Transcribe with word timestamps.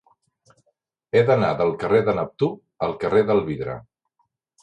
He 1.17 1.21
d'anar 1.27 1.51
del 1.59 1.73
carrer 1.83 2.01
de 2.07 2.15
Neptú 2.21 2.49
al 2.87 2.95
carrer 3.05 3.23
del 3.27 3.43
Vidre. 3.51 3.77